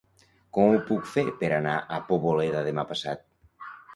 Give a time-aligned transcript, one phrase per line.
[0.57, 3.25] Com ho puc fer per anar a Poboleda demà passat?